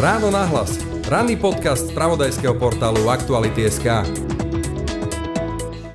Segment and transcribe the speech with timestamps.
[0.00, 0.80] Ráno nahlas.
[1.10, 4.06] Ranný podcast z pravodajského portálu Aktuality.sk.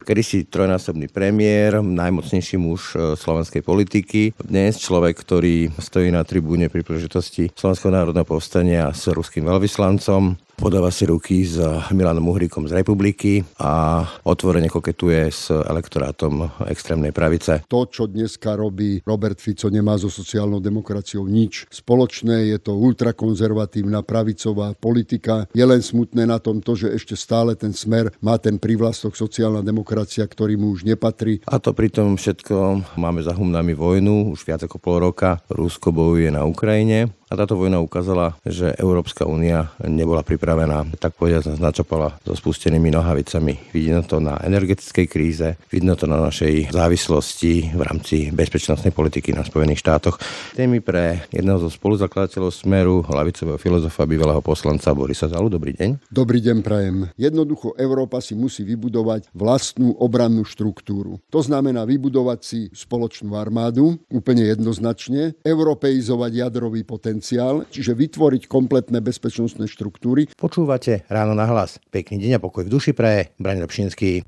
[0.06, 4.38] Kedy si trojnásobný premiér, najmocnejší muž e, slovenskej politiky.
[4.38, 10.90] Dnes človek, ktorý stojí na tribúne pri príležitosti Slovenského národného povstania s ruským veľvyslancom podáva
[10.90, 11.60] si ruky s
[11.92, 17.68] Milanom Uhríkom z Republiky a otvorene koketuje s elektorátom extrémnej pravice.
[17.70, 22.50] To, čo dneska robí Robert Fico, nemá so sociálnou demokraciou nič spoločné.
[22.56, 25.46] Je to ultrakonzervatívna pravicová politika.
[25.52, 29.62] Je len smutné na tom to, že ešte stále ten smer má ten privlastok sociálna
[29.62, 31.44] demokracia, ktorý mu už nepatrí.
[31.46, 35.44] A to pritom všetko máme za humnami vojnu už viac ako pol roka.
[35.52, 41.60] Rusko bojuje na Ukrajine a táto vojna ukázala, že Európska únia nebola pripravená, tak povedať,
[41.60, 43.76] načapala so spustenými nohavicami.
[43.76, 49.44] Vidno to na energetickej kríze, vidno to na našej závislosti v rámci bezpečnostnej politiky na
[49.44, 50.16] Spojených štátoch.
[50.56, 55.52] Témy pre jedného zo spoluzakladateľov Smeru, hlavicového filozofa, bývalého poslanca Borisa Zalu.
[55.52, 56.08] Dobrý deň.
[56.08, 57.12] Dobrý deň, prajem.
[57.20, 61.20] Jednoducho Európa si musí vybudovať vlastnú obrannú štruktúru.
[61.36, 69.02] To znamená vybudovať si spoločnú armádu, úplne jednoznačne, europeizovať jadrový potenciál potenciál, čiže vytvoriť kompletné
[69.02, 70.30] bezpečnostné štruktúry.
[70.38, 71.82] Počúvate ráno na hlas.
[71.90, 74.22] Pekný deň a pokoj v duši pre Brani Lepšinský.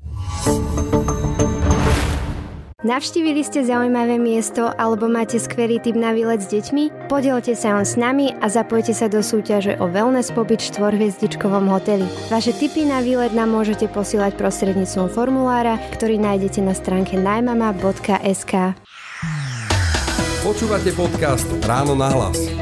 [2.78, 7.10] Navštívili ste zaujímavé miesto alebo máte skvelý tip na výlet s deťmi?
[7.10, 11.70] Podielte sa on s nami a zapojte sa do súťaže o wellness pobyt v štvorhviezdičkovom
[11.70, 12.06] hoteli.
[12.30, 18.78] Vaše tipy na výlet nám môžete posielať prostredníctvom formulára, ktorý nájdete na stránke najmama.sk.
[20.46, 22.57] Počúvate podcast Ráno na hlas.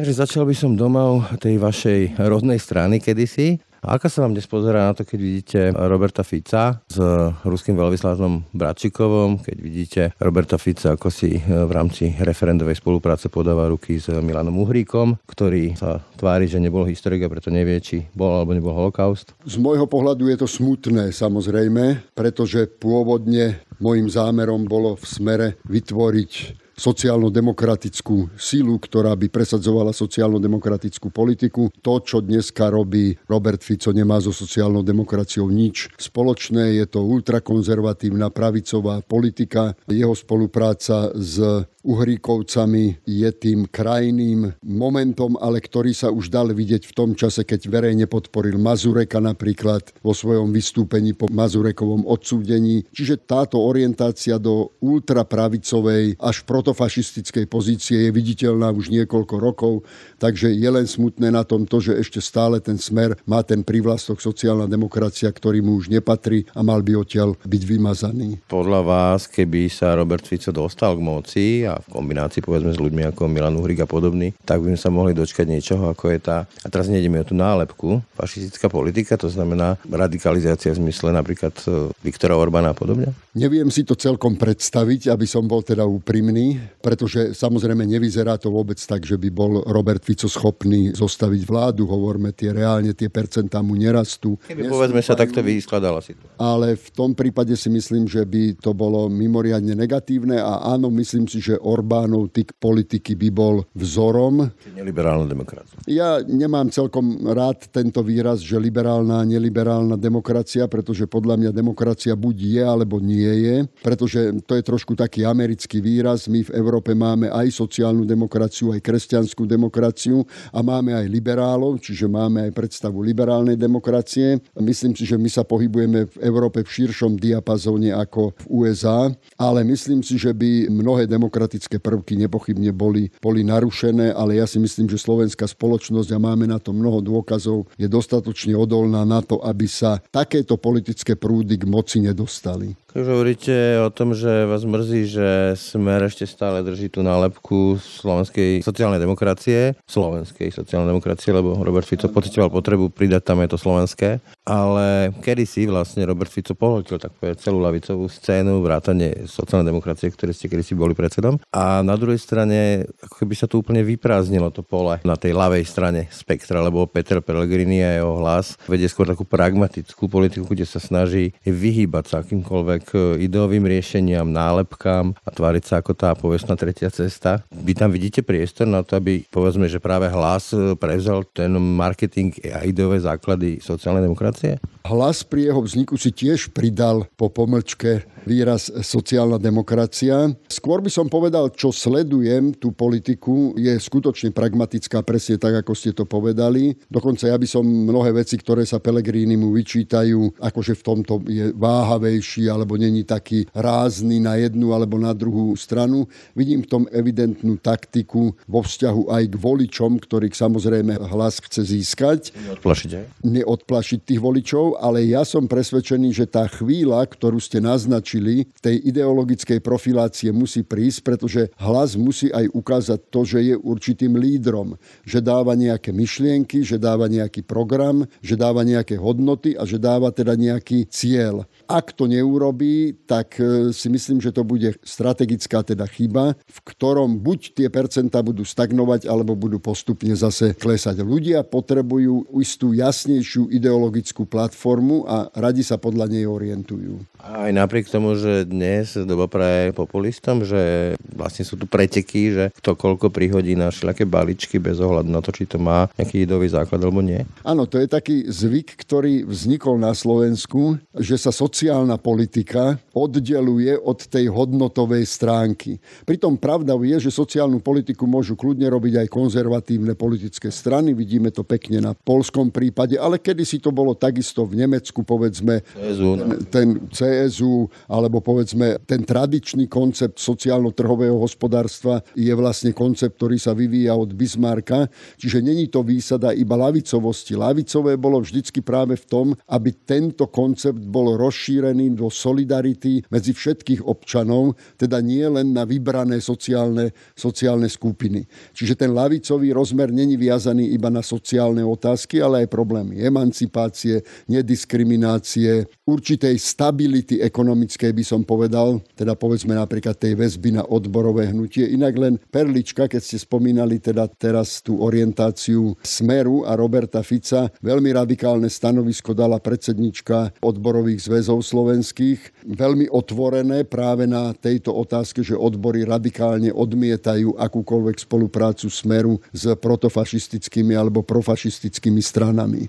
[0.00, 3.60] Takže začal by som domov tej vašej rodnej strany kedysi.
[3.84, 6.96] A aká sa vám dnes pozerá na to, keď vidíte Roberta Fica s
[7.44, 14.00] ruským veľvyslancom Bratčikovom, keď vidíte Roberta Fica, ako si v rámci referendovej spolupráce podáva ruky
[14.00, 18.56] s Milanom Uhríkom, ktorý sa tvári, že nebol historik a preto nevie, či bol alebo
[18.56, 19.36] nebol holokaust?
[19.44, 26.59] Z môjho pohľadu je to smutné, samozrejme, pretože pôvodne môjim zámerom bolo v smere vytvoriť
[26.80, 31.68] sociálno-demokratickú sílu, ktorá by presadzovala sociálno-demokratickú politiku.
[31.84, 36.80] To, čo dneska robí Robert Fico, nemá so sociálnou demokraciou nič spoločné.
[36.80, 39.76] Je to ultrakonzervatívna pravicová politika.
[39.84, 41.36] Jeho spolupráca s
[41.80, 47.72] Uhríkovcami je tým krajným momentom, ale ktorý sa už dal vidieť v tom čase, keď
[47.72, 52.84] verejne podporil Mazureka napríklad vo svojom vystúpení po Mazurekovom odsúdení.
[52.92, 59.82] Čiže táto orientácia do ultrapravicovej až protofašistickej pozície je viditeľná už niekoľko rokov,
[60.22, 64.22] takže je len smutné na tom to, že ešte stále ten smer má ten privlastok
[64.22, 68.38] sociálna demokracia, ktorý mu už nepatrí a mal by odtiaľ byť vymazaný.
[68.46, 73.10] Podľa vás, keby sa Robert Fico dostal k moci a v kombinácii povedzme s ľuďmi
[73.10, 76.46] ako Milan Uhrik a podobný, tak by sme sa mohli dočkať niečoho, ako je tá,
[76.46, 81.90] a teraz nejdeme o tú nálepku, fašistická politika, to znamená radikalizácia v zmysle napríklad e,
[82.06, 83.10] Viktora Orbána a podobne?
[83.34, 88.76] Neviem si to celkom predstaviť, aby som bol teda úprimný, pretože samozrejme nevyzerá to vôbec
[88.80, 93.76] tak, že by bol Robert Fico schopný zostaviť vládu, hovorme tie reálne, tie percentá mu
[93.76, 94.40] nerastú.
[94.48, 96.24] Keby povedzme sa takto vyskladala si to.
[96.40, 101.28] Ale v tom prípade si myslím, že by to bolo mimoriadne negatívne a áno, myslím
[101.28, 104.48] si, že Orbánov typ politiky by bol vzorom.
[104.72, 105.76] Neliberálna demokracia.
[105.86, 112.14] Ja nemám celkom rád tento výraz, že liberálna a neliberálna demokracia, pretože podľa mňa demokracia
[112.16, 116.26] buď je, alebo nie je, pretože to je trošku taký americký výraz.
[116.30, 122.10] My v Európe máme aj sociálnu demokraciu, aj kresťanskú demokraciu a máme aj liberálov, čiže
[122.10, 124.40] máme aj predstavu liberálnej demokracie.
[124.58, 129.64] Myslím si, že my sa pohybujeme v Európe v širšom diapazóne ako v USA, ale
[129.66, 134.90] myslím si, že by mnohé demokratické prvky nepochybne boli, boli narušené, ale ja si myslím,
[134.90, 139.66] že slovenská spoločnosť, a máme na to mnoho dôkazov, je dostatočne odolná na to, aby
[139.66, 142.74] sa takéto politické prúdy k moci nedostali.
[142.90, 143.54] Keď hovoríte
[143.86, 149.78] o tom, že vás mrzí, že Smer ešte stále drží tú nálepku slovenskej sociálnej demokracie,
[149.86, 154.18] slovenskej sociálnej demokracie, lebo Robert Fico pocitoval potrebu pridať tam je to slovenské,
[154.50, 160.10] ale kedy si vlastne Robert Fico pohltil tak povedať celú lavicovú scénu, vrátane sociálnej demokracie,
[160.10, 161.38] ktoré ste kedy si boli predsedom.
[161.54, 165.62] A na druhej strane, ako keby sa tu úplne vyprázdnilo to pole na tej ľavej
[165.62, 170.82] strane spektra, lebo Peter Pellegrini a jeho hlas vedie skôr takú pragmatickú politiku, kde sa
[170.82, 172.90] snaží vyhýbať sa akýmkoľvek
[173.22, 177.46] ideovým riešeniam, nálepkám a tváriť sa ako tá povestná tretia cesta.
[177.52, 180.50] Vy tam vidíte priestor na to, aby povedzme, že práve hlas
[180.80, 184.39] prevzal ten marketing a ideové základy sociálnej demokracie?
[184.40, 184.80] Demokracie?
[184.80, 190.32] Hlas pri jeho vzniku si tiež pridal po pomlčke výraz sociálna demokracia.
[190.48, 195.92] Skôr by som povedal, čo sledujem tú politiku, je skutočne pragmatická, presne tak, ako ste
[195.92, 196.72] to povedali.
[196.88, 201.52] Dokonca ja by som mnohé veci, ktoré sa Pelegrini mu vyčítajú, akože v tomto je
[201.56, 206.08] váhavejší alebo není taký rázny na jednu alebo na druhú stranu.
[206.32, 212.32] Vidím v tom evidentnú taktiku vo vzťahu aj k voličom, ktorých samozrejme hlas chce získať.
[212.32, 213.04] Neodplašiť aj?
[213.28, 219.64] Neodplašiť tých voličov, ale ja som presvedčený, že tá chvíľa, ktorú ste naznačili, tej ideologickej
[219.64, 224.76] profilácie musí prísť, pretože hlas musí aj ukázať to, že je určitým lídrom,
[225.08, 230.12] že dáva nejaké myšlienky, že dáva nejaký program, že dáva nejaké hodnoty a že dáva
[230.12, 231.48] teda nejaký cieľ.
[231.64, 237.22] Ak to neurobí, tak e, si myslím, že to bude strategická teda chyba, v ktorom
[237.22, 241.00] buď tie percentá budú stagnovať, alebo budú postupne zase klesať.
[241.06, 246.98] Ľudia potrebujú istú jasnejšiu ideologickú platformu a radi sa podľa nej orientujú.
[247.22, 252.74] Aj napriek tomu, že dnes doba praje populistom, že vlastne sú tu preteky, že kto
[252.74, 256.82] koľko prihodí na všelijaké baličky bez ohľadu na to, či to má nejaký idový základ
[256.82, 257.22] alebo nie.
[257.46, 263.76] Áno, to je taký zvyk, ktorý vznikol na Slovensku, že sa soci sociálna politika oddeluje
[263.76, 265.76] od tej hodnotovej stránky.
[266.08, 270.96] Pritom pravda je, že sociálnu politiku môžu kľudne robiť aj konzervatívne politické strany.
[270.96, 275.60] Vidíme to pekne na polskom prípade, ale kedy si to bolo takisto v Nemecku, povedzme,
[275.76, 276.24] CSU, no.
[276.24, 283.52] ten, ten CSU, alebo povedzme ten tradičný koncept sociálno-trhového hospodárstva je vlastne koncept, ktorý sa
[283.52, 284.88] vyvíja od Bismarcka.
[285.20, 287.36] Čiže není to výsada iba lavicovosti.
[287.36, 293.34] Lavicové bolo vždycky práve v tom, aby tento koncept bol rozšírený rozšírený do solidarity medzi
[293.34, 298.22] všetkých občanov, teda nie len na vybrané sociálne, sociálne skupiny.
[298.54, 303.89] Čiže ten lavicový rozmer není viazaný iba na sociálne otázky, ale aj problémy emancipácie,
[304.30, 311.66] nediskriminácie, určitej stability ekonomickej by som povedal, teda povedzme napríklad tej väzby na odborové hnutie.
[311.66, 317.90] Inak len perlička, keď ste spomínali teda teraz tú orientáciu Smeru a Roberta Fica, veľmi
[317.90, 325.86] radikálne stanovisko dala predsednička odborových zväzov slovenských veľmi otvorené práve na tejto otázke, že odbory
[325.86, 332.68] radikálne odmietajú akúkoľvek spoluprácu Smeru s protofašistickými alebo profašistickými stranami.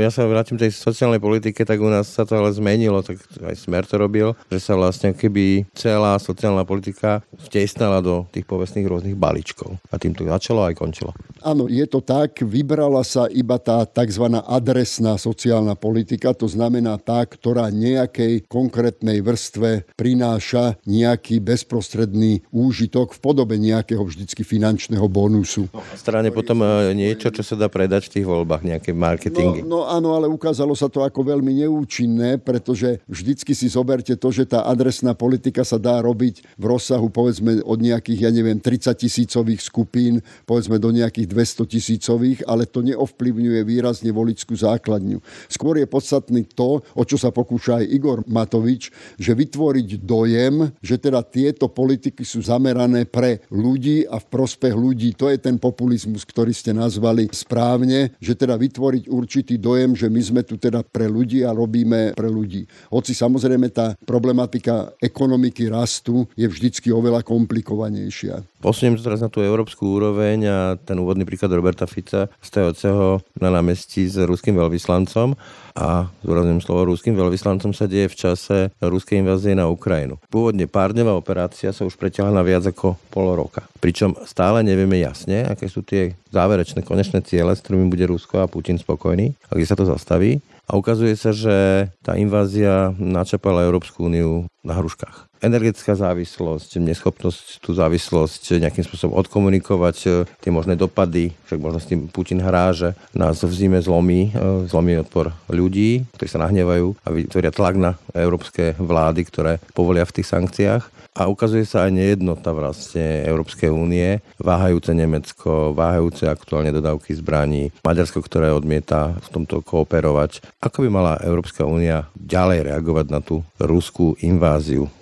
[0.00, 3.56] Ja sa vrátim tej sociálnej politike, tak u nás sa to ale zmenilo, tak aj
[3.56, 9.16] Smer to robil, že sa vlastne keby celá sociálna politika vtesnala do tých povestných rôznych
[9.16, 9.78] balíčkov.
[9.88, 11.16] A tým to začalo aj končilo.
[11.40, 12.40] Áno, je to tak.
[12.44, 14.26] Vybrala sa iba tá tzv.
[14.44, 23.20] adresná sociálna politika, to znamená tá, ktorá nejakej konkrétnej vrstve prináša nejaký bezprostredný úžitok v
[23.20, 25.68] podobe nejakého vždycky finančného bonusu.
[25.72, 29.64] No, a strane potom e, niečo, čo sa dá predať v tých voľbách, nejaké marketingy.
[29.64, 34.28] No, no áno, ale ukázalo sa to ako veľmi neúčinné, pretože vždycky si zoberte to,
[34.28, 38.92] že tá adresná politika sa dá robiť v rozsahu povedzme od nejakých, ja neviem, 30
[38.92, 45.24] tisícových skupín, povedzme do nejakých 200 tisícových, ale to neovplyvňuje výrazne volickú základňu.
[45.48, 51.00] Skôr je podstatný to, o čo sa pokúša aj Igor Matovič, že vytvoriť dojem, že
[51.00, 55.16] teda tieto politiky sú zamerané pre ľudí a v prospech ľudí.
[55.16, 60.33] To je ten populizmus, ktorý ste nazvali správne, že teda vytvoriť určitý dojem, že my
[60.33, 62.66] sme tu teda pre ľudí a robíme pre ľudí.
[62.90, 68.42] Hoci samozrejme tá problematika ekonomiky rastu je vždycky oveľa komplikovanejšia.
[68.64, 73.52] Posuniem to teraz na tú európsku úroveň a ten úvodný príklad Roberta Fica stojúceho na
[73.52, 75.36] námestí s ruským veľvyslancom
[75.76, 80.16] a zúrazním slovo ruským veľvyslancom sa deje v čase ruskej invázie na Ukrajinu.
[80.32, 83.68] Pôvodne pár operácia sa už preťahla na viac ako pol roka.
[83.84, 88.48] Pričom stále nevieme jasne, aké sú tie záverečné konečné ciele, s ktorými bude Rusko a
[88.48, 90.40] Putin spokojný a kde sa to zastaví.
[90.64, 95.28] A ukazuje sa, že tá invázia načapala Európsku úniu na hruškách.
[95.44, 100.08] Energetická závislosť, neschopnosť tú závislosť nejakým spôsobom odkomunikovať, e,
[100.40, 104.64] tie možné dopady, však možno s tým Putin hrá, že nás v zime zlomí, e,
[104.64, 110.16] zlomí odpor ľudí, ktorí sa nahnevajú a vytvoria tlak na európske vlády, ktoré povolia v
[110.16, 117.14] tých sankciách a ukazuje sa aj nejednota vlastne Európskej únie, váhajúce Nemecko, váhajúce aktuálne dodávky
[117.14, 120.42] zbraní, Maďarsko, ktoré odmieta v tomto kooperovať.
[120.58, 124.53] Ako by mala Európska únia ďalej reagovať na tú ruskú inváziu,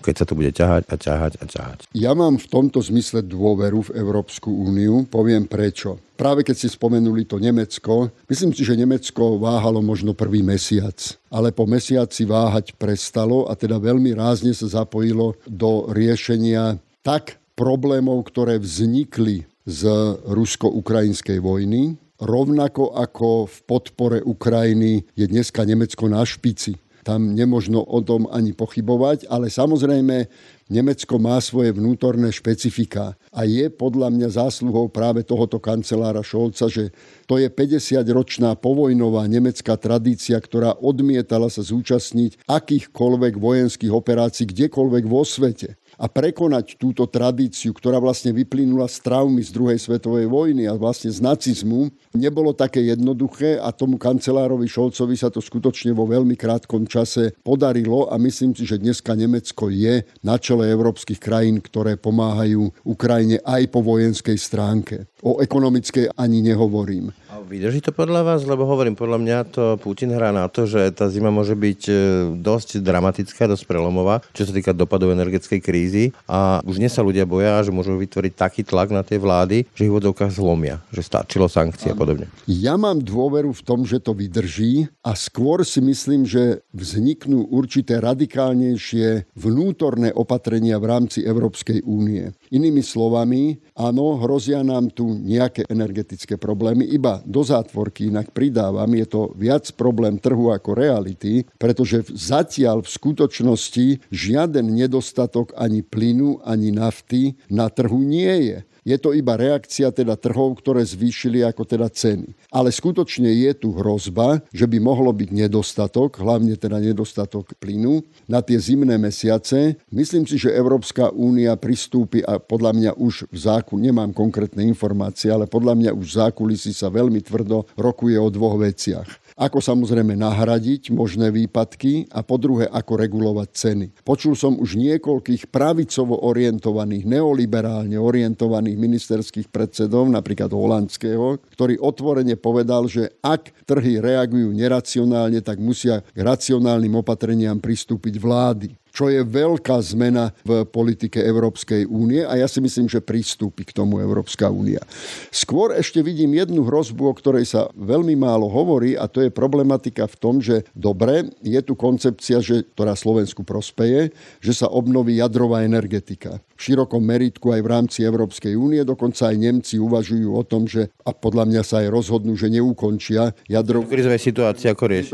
[0.04, 1.78] keď sa to bude ťahať a ťahať a ťahať?
[1.92, 7.26] Ja mám v tomto zmysle dôveru v Európsku úniu, poviem prečo práve keď ste spomenuli
[7.26, 10.94] to Nemecko, myslím si, že Nemecko váhalo možno prvý mesiac,
[11.26, 18.22] ale po mesiaci váhať prestalo a teda veľmi rázne sa zapojilo do riešenia tak problémov,
[18.30, 19.82] ktoré vznikli z
[20.30, 26.78] rusko-ukrajinskej vojny, rovnako ako v podpore Ukrajiny je dneska Nemecko na špici.
[27.02, 30.30] Tam nemožno o tom ani pochybovať, ale samozrejme
[30.70, 36.94] Nemecko má svoje vnútorné špecifika a je podľa mňa zásluhou práve tohoto kancelára Šolca, že
[37.26, 45.26] to je 50-ročná povojnová nemecká tradícia, ktorá odmietala sa zúčastniť akýchkoľvek vojenských operácií kdekoľvek vo
[45.26, 50.76] svete a prekonať túto tradíciu, ktorá vlastne vyplynula z traumy z druhej svetovej vojny a
[50.76, 56.36] vlastne z nacizmu, nebolo také jednoduché a tomu kancelárovi Šolcovi sa to skutočne vo veľmi
[56.38, 62.00] krátkom čase podarilo a myslím si, že dneska Nemecko je na čele európskych krajín, ktoré
[62.00, 65.10] pomáhajú Ukrajine aj po vojenskej stránke.
[65.22, 67.14] O ekonomickej ani nehovorím.
[67.30, 68.40] A vydrží to podľa vás?
[68.42, 71.94] Lebo hovorím, podľa mňa to Putin hrá na to, že tá zima môže byť e,
[72.42, 75.81] dosť dramatická, dosť prelomová, čo sa týka dopadov energetickej krízy.
[76.28, 79.86] A už dnes sa ľudia boja, že môžu vytvoriť taký tlak na tie vlády, že
[79.86, 82.30] ich vodovkách zlomia, že stačilo sankcie a podobne.
[82.46, 87.98] Ja mám dôveru v tom, že to vydrží a skôr si myslím, že vzniknú určité
[87.98, 92.30] radikálnejšie vnútorné opatrenia v rámci Európskej únie.
[92.52, 99.06] Inými slovami, áno, hrozia nám tu nejaké energetické problémy, iba do zátvorky, inak pridávam, je
[99.08, 106.68] to viac problém trhu ako reality, pretože zatiaľ v skutočnosti žiaden nedostatok ani plynu, ani
[106.68, 108.58] nafty na trhu nie je.
[108.82, 112.34] Je to iba reakcia teda trhov, ktoré zvýšili ako teda ceny.
[112.50, 118.42] Ale skutočne je tu hrozba, že by mohlo byť nedostatok, hlavne teda nedostatok plynu na
[118.42, 119.78] tie zimné mesiace.
[119.94, 125.30] Myslím si, že Európska únia pristúpi a podľa mňa už v zákon, nemám konkrétne informácie,
[125.30, 130.18] ale podľa mňa už v zákulisí sa veľmi tvrdo rokuje o dvoch veciach ako samozrejme
[130.18, 133.86] nahradiť možné výpadky a po druhé, ako regulovať ceny.
[134.04, 142.90] Počul som už niekoľkých pravicovo orientovaných, neoliberálne orientovaných ministerských predsedov, napríklad holandského, ktorý otvorene povedal,
[142.90, 149.80] že ak trhy reagujú neracionálne, tak musia k racionálnym opatreniam pristúpiť vlády čo je veľká
[149.80, 154.84] zmena v politike Európskej únie a ja si myslím, že pristúpi k tomu Európska únia.
[155.32, 160.04] Skôr ešte vidím jednu hrozbu, o ktorej sa veľmi málo hovorí a to je problematika
[160.04, 164.12] v tom, že dobre, je tu koncepcia, že, ktorá Slovensku prospeje,
[164.44, 166.38] že sa obnoví jadrová energetika.
[166.60, 170.92] V širokom meritku aj v rámci Európskej únie, dokonca aj Nemci uvažujú o tom, že
[171.02, 173.88] a podľa mňa sa aj rozhodnú, že neukončia jadrovú...
[173.88, 175.10] Krizové situácie ako rieši.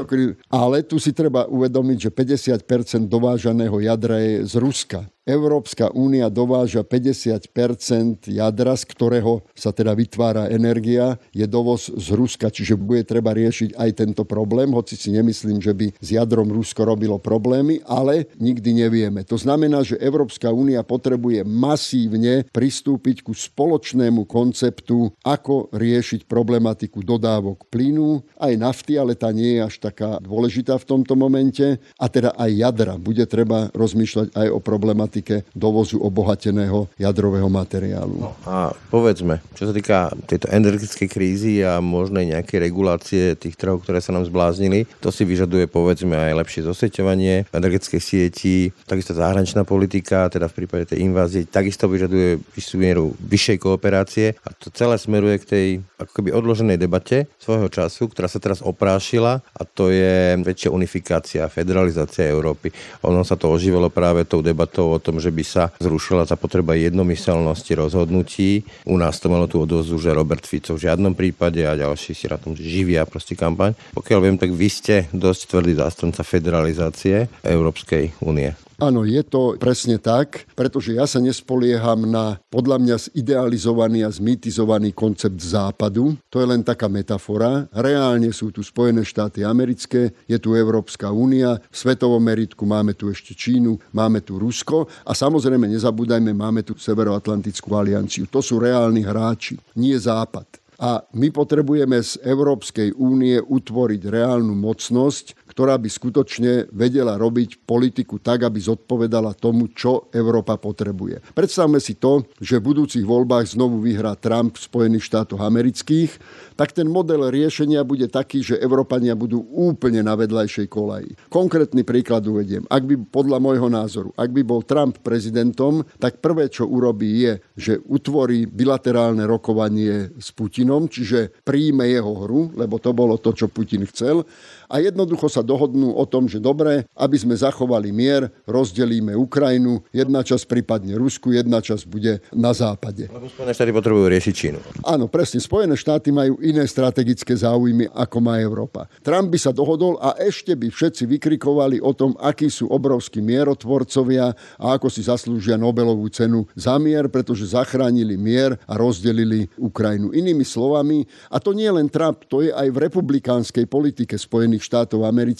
[0.50, 5.06] Ale tu si treba uvedomiť, že 50% dovážané jadrového jadra je z Ruska.
[5.28, 12.48] Európska únia dováža 50% jadra, z ktorého sa teda vytvára energia, je dovoz z Ruska,
[12.48, 16.88] čiže bude treba riešiť aj tento problém, hoci si nemyslím, že by s jadrom Rusko
[16.88, 19.20] robilo problémy, ale nikdy nevieme.
[19.28, 27.68] To znamená, že Európska únia potrebuje masívne pristúpiť ku spoločnému konceptu, ako riešiť problematiku dodávok
[27.68, 32.32] plynu, aj nafty, ale tá nie je až taká dôležitá v tomto momente, a teda
[32.32, 32.94] aj jadra.
[32.96, 38.14] Bude treba rozmýšľať aj o problematike problematike dovozu obohateného jadrového materiálu.
[38.18, 43.82] No a povedzme, čo sa týka tejto energetickej krízy a možnej nejakej regulácie tých trhov,
[43.82, 48.56] ktoré sa nám zbláznili, to si vyžaduje povedzme aj lepšie zoseťovanie energetickej sieti,
[48.86, 54.48] takisto zahraničná politika, teda v prípade tej invázie, takisto vyžaduje vyššiu mieru vyššej kooperácie a
[54.54, 55.66] to celé smeruje k tej
[55.98, 61.50] ako keby odloženej debate svojho času, ktorá sa teraz oprášila a to je väčšia unifikácia,
[61.50, 62.70] federalizácia Európy.
[63.02, 66.76] Ono sa to oživelo práve tou debatou o tom, že by sa zrušila za potreba
[66.76, 68.68] jednomyselnosti rozhodnutí.
[68.84, 72.28] U nás to malo tú odozvu, že Robert Fico v žiadnom prípade a ďalší si
[72.28, 73.72] na tom živia proste kampaň.
[73.96, 78.67] Pokiaľ viem, tak vy ste dosť tvrdý zástranca federalizácie Európskej únie.
[78.78, 84.94] Áno, je to presne tak, pretože ja sa nespolieham na podľa mňa zidealizovaný a zmytizovaný
[84.94, 86.14] koncept západu.
[86.30, 87.66] To je len taká metafora.
[87.74, 93.10] Reálne sú tu Spojené štáty americké, je tu Európska únia, v svetovom meritku máme tu
[93.10, 98.30] ešte Čínu, máme tu Rusko a samozrejme nezabúdajme, máme tu Severoatlantickú alianciu.
[98.30, 100.46] To sú reálni hráči, nie západ.
[100.78, 108.22] A my potrebujeme z Európskej únie utvoriť reálnu mocnosť, ktorá by skutočne vedela robiť politiku
[108.22, 111.34] tak, aby zodpovedala tomu, čo Európa potrebuje.
[111.34, 116.14] Predstavme si to, že v budúcich voľbách znovu vyhrá Trump v Spojených štátoch amerických,
[116.54, 121.18] tak ten model riešenia bude taký, že Európania budú úplne na vedľajšej kolaji.
[121.26, 122.62] Konkrétny príklad uvediem.
[122.70, 127.32] Ak by, podľa môjho názoru, ak by bol Trump prezidentom, tak prvé, čo urobí, je,
[127.58, 133.50] že utvorí bilaterálne rokovanie s Putinom, čiže príjme jeho hru, lebo to bolo to, čo
[133.50, 134.22] Putin chcel,
[134.68, 140.20] a jednoducho sa dohodnú o tom, že dobre, aby sme zachovali mier, rozdelíme Ukrajinu, jedna
[140.20, 143.08] časť prípadne Rusku, jedna časť bude na západe.
[143.08, 144.58] Lebo Spojené štáty potrebujú riešiť Čínu.
[144.84, 145.40] Áno, presne.
[145.40, 148.84] Spojené štáty majú iné strategické záujmy, ako má Európa.
[149.00, 154.36] Trump by sa dohodol a ešte by všetci vykrikovali o tom, akí sú obrovskí mierotvorcovia
[154.60, 160.10] a ako si zaslúžia Nobelovú cenu za mier, pretože zachránili mier a rozdelili Ukrajinu.
[160.12, 165.06] Inými slovami, a to nie len Trump, to je aj v republikánskej politike Spojených štátov
[165.06, 165.37] amerických,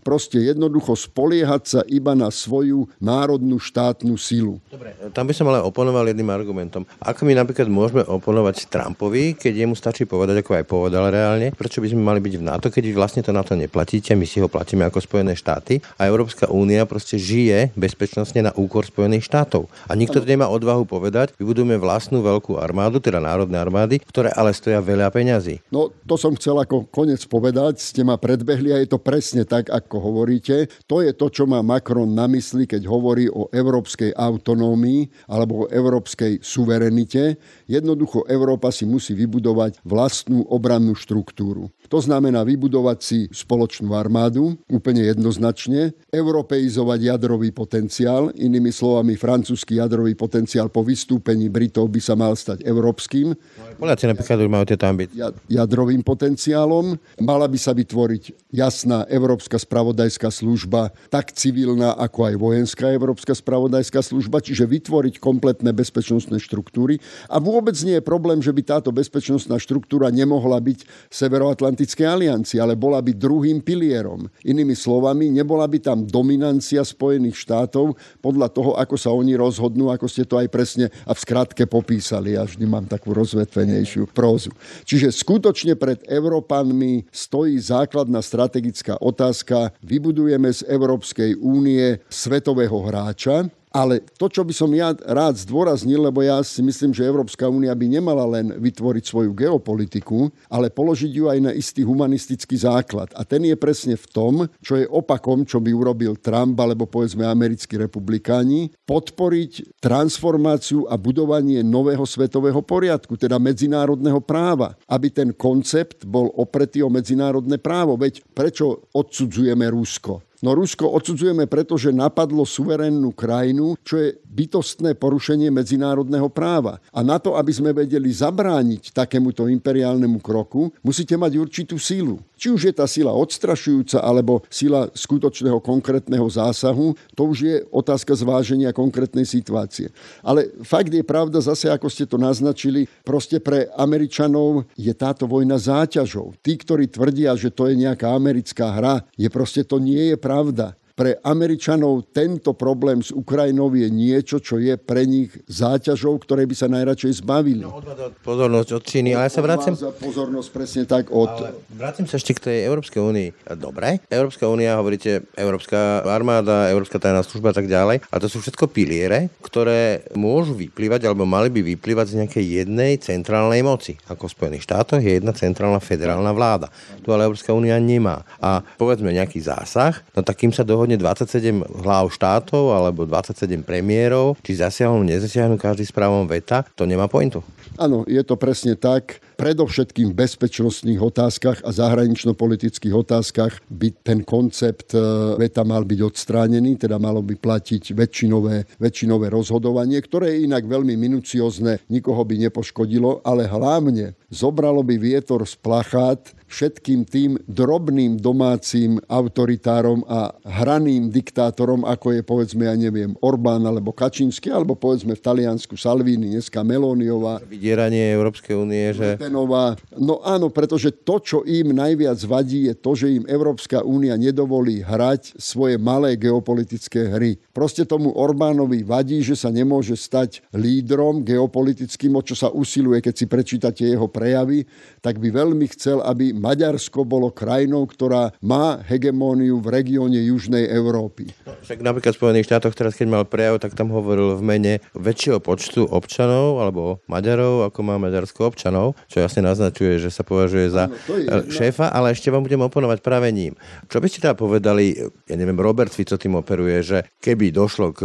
[0.00, 4.62] proste jednoducho spoliehať sa iba na svoju národnú štátnu silu.
[4.70, 6.86] Dobre, tam by som ale oponoval jedným argumentom.
[7.02, 11.82] Ako my napríklad môžeme oponovať Trumpovi, keď jemu stačí povedať, ako aj povedal reálne, prečo
[11.82, 14.86] by sme mali byť v NATO, keď vlastne to NATO neplatíte, my si ho platíme
[14.86, 19.66] ako Spojené štáty a Európska únia proste žije bezpečnostne na úkor Spojených štátov.
[19.90, 24.54] A nikto to nemá odvahu povedať, vybudujeme vlastnú veľkú armádu, teda národné armády, ktoré ale
[24.54, 25.60] stoja veľa peňazí.
[25.72, 29.72] No, to som chcel ako konec povedať, ste ma predbehli a je to presne tak,
[29.72, 30.68] ako hovoríte.
[30.92, 35.68] To je to, čo má Macron na mysli, keď hovorí o európskej autonómii alebo o
[35.72, 37.40] európskej suverenite.
[37.64, 41.72] Jednoducho Európa si musí vybudovať vlastnú obrannú štruktúru.
[41.88, 50.12] To znamená vybudovať si spoločnú armádu, úplne jednoznačne, europeizovať jadrový potenciál, inými slovami francúzsky jadrový
[50.12, 53.32] potenciál po vystúpení Britov by sa mal stať európskym.
[53.80, 55.24] Poliaci napríklad už majú tieto ambície.
[55.48, 57.00] Jadrovým potenciálom.
[57.24, 64.02] Mala by sa vytvoriť jasná európska spravodajská služba, tak civilná ako aj vojenská európska spravodajská
[64.02, 66.98] služba, čiže vytvoriť kompletné bezpečnostné štruktúry.
[67.30, 72.74] A vôbec nie je problém, že by táto bezpečnostná štruktúra nemohla byť Severoatlantickej aliancii, ale
[72.74, 74.28] bola by druhým pilierom.
[74.42, 80.06] Inými slovami, nebola by tam dominancia Spojených štátov podľa toho, ako sa oni rozhodnú, ako
[80.10, 82.34] ste to aj presne a v skratke popísali.
[82.34, 84.52] Ja vždy mám takú rozvetvenejšiu prózu.
[84.84, 89.72] Čiže skutočne pred Európanmi stojí základná strategická otázka.
[89.84, 96.24] Vybudujeme z Európskej únie svetového hráča, ale to, čo by som ja rád zdôraznil, lebo
[96.24, 101.28] ja si myslím, že Európska únia by nemala len vytvoriť svoju geopolitiku, ale položiť ju
[101.28, 103.12] aj na istý humanistický základ.
[103.12, 107.28] A ten je presne v tom, čo je opakom, čo by urobil Trump alebo povedzme
[107.28, 116.08] americkí republikáni, podporiť transformáciu a budovanie nového svetového poriadku, teda medzinárodného práva, aby ten koncept
[116.08, 118.00] bol opretý o medzinárodné právo.
[118.00, 120.24] Veď prečo odsudzujeme Rusko?
[120.44, 126.76] No Rusko odsudzujeme preto, že napadlo suverénnu krajinu, čo je bytostné porušenie medzinárodného práva.
[126.92, 132.20] A na to, aby sme vedeli zabrániť takémuto imperiálnemu kroku, musíte mať určitú sílu.
[132.36, 138.12] Či už je tá sila odstrašujúca, alebo sila skutočného konkrétneho zásahu, to už je otázka
[138.12, 139.88] zváženia konkrétnej situácie.
[140.20, 145.56] Ale fakt je pravda, zase ako ste to naznačili, proste pre Američanov je táto vojna
[145.56, 146.36] záťažou.
[146.44, 150.76] Tí, ktorí tvrdia, že to je nejaká americká hra, je proste to nie je pravda
[150.96, 156.56] pre Američanov tento problém s Ukrajinou je niečo, čo je pre nich záťažou, ktoré by
[156.56, 157.68] sa najradšej zbavili.
[157.68, 157.84] No,
[158.24, 159.76] pozornosť od Číny, ale ja sa vracem...
[159.76, 161.28] pozornosť presne tak od...
[161.28, 163.28] Ale vrátim sa ešte k tej Európskej únii.
[163.60, 168.00] Dobre, Európska únia, hovoríte, Európska armáda, Európska tajná služba a tak ďalej.
[168.08, 172.96] A to sú všetko piliere, ktoré môžu vyplývať, alebo mali by vyplývať z nejakej jednej
[172.96, 174.00] centrálnej moci.
[174.08, 176.72] Ako v Spojených štátoch je jedna centrálna federálna vláda.
[177.04, 178.24] Tu ale Európska únia nemá.
[178.40, 184.38] A povedzme nejaký zásah, no takým sa dohodne dohodne 27 hlav štátov alebo 27 premiérov,
[184.46, 187.42] či zasiahnu, nezasiahnu každý s právom veta, to nemá pointu.
[187.74, 194.94] Áno, je to presne tak predovšetkým v bezpečnostných otázkach a zahranično-politických otázkach by ten koncept
[194.94, 195.02] e,
[195.36, 200.94] veta mal byť odstránený, teda malo by platiť väčšinové, väčšinové rozhodovanie, ktoré je inak veľmi
[200.96, 209.02] minuciozne, nikoho by nepoškodilo, ale hlavne zobralo by vietor z plachát všetkým tým drobným domácim
[209.10, 215.22] autoritárom a hraným diktátorom, ako je povedzme, ja neviem, Orbán alebo Kačinsky, alebo povedzme v
[215.22, 217.42] Taliansku Salvini, dneska Melóniová.
[217.42, 219.74] Vydieranie Európskej únie, že Penová.
[219.98, 224.86] No áno, pretože to, čo im najviac vadí, je to, že im Európska únia nedovolí
[224.86, 227.42] hrať svoje malé geopolitické hry.
[227.50, 233.14] Proste tomu Orbánovi vadí, že sa nemôže stať lídrom geopolitickým, o čo sa usiluje, keď
[233.16, 234.68] si prečítate jeho prejavy,
[235.02, 241.32] tak by veľmi chcel, aby Maďarsko bolo krajinou, ktorá má hegemóniu v regióne Južnej Európy.
[241.48, 244.72] No, však napríklad v Spojených štátoch teraz, keď mal prejav, tak tam hovoril v mene
[244.92, 250.68] väčšieho počtu občanov alebo Maďarov, ako má Maďarsko občanov, čo jasne naznačuje, že sa považuje
[250.68, 253.56] za Áno, šéfa, ale ešte vám budem oponovať práve ním.
[253.88, 254.92] Čo by ste teda povedali,
[255.24, 258.00] ja neviem, Robert Fico tým operuje, že keby došlo k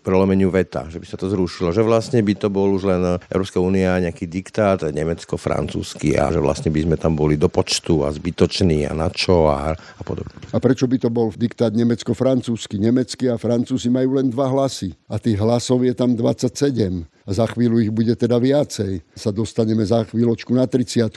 [0.00, 3.58] prelomeniu veta, že by sa to zrušilo, že vlastne by to bol už len Európska
[3.58, 8.84] únia nejaký diktát, nemecko-francúzsky a že vlastne by sme tam boli do počtu a zbytoční
[8.84, 10.36] a na čo a, a podobne.
[10.52, 12.76] A prečo by to bol diktát nemecko-francúzsky?
[12.76, 17.46] Nemecký a francúzi majú len dva hlasy a tých hlasov je tam 27 a za
[17.46, 19.02] chvíľu ich bude teda viacej.
[19.14, 21.10] Sa dostaneme za chvíľočku na 30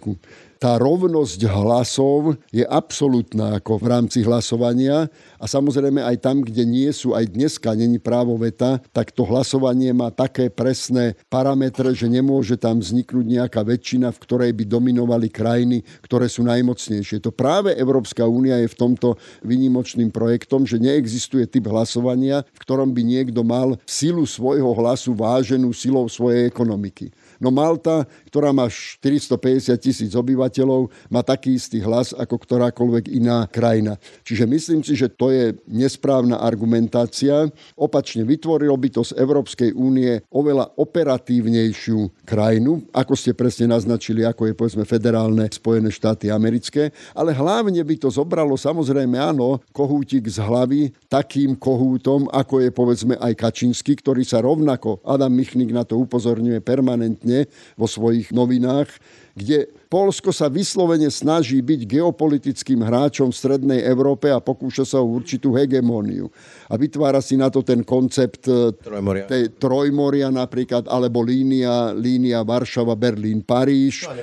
[0.65, 6.89] tá rovnosť hlasov je absolútna ako v rámci hlasovania a samozrejme aj tam, kde nie
[6.89, 12.57] sú, aj dneska není právo veta, tak to hlasovanie má také presné parametre, že nemôže
[12.57, 17.21] tam vzniknúť nejaká väčšina, v ktorej by dominovali krajiny, ktoré sú najmocnejšie.
[17.21, 22.95] To práve Európska únia je v tomto výnimočným projektom, že neexistuje typ hlasovania, v ktorom
[22.95, 27.11] by niekto mal silu svojho hlasu váženú silou svojej ekonomiky.
[27.39, 33.99] No Malta, ktorá má 450 tisíc obyvateľov, má taký istý hlas ako ktorákoľvek iná krajina.
[34.23, 37.47] Čiže myslím si, že to je nesprávna argumentácia.
[37.75, 44.49] Opačne, vytvorilo by to z Európskej únie oveľa operatívnejšiu krajinu, ako ste presne naznačili, ako
[44.49, 50.39] je povedzme federálne Spojené štáty americké, ale hlavne by to zobralo samozrejme áno, kohútik z
[50.39, 55.99] hlavy takým kohútom, ako je povedzme aj Kačinsky, ktorý sa rovnako, Adam Michnik na to
[55.99, 58.87] upozorňuje permanentne, konzistentne vo svojich novinách,
[59.35, 65.11] kde Polsko sa vyslovene snaží byť geopolitickým hráčom v Strednej Európe a pokúša sa o
[65.11, 66.31] určitú hegemóniu.
[66.71, 72.47] A vytvára si na to ten koncept e, trojmoria, tej trojmoria napríklad, alebo línia, línia
[72.47, 74.07] Varšava, Berlín, Paríž.
[74.07, 74.15] No,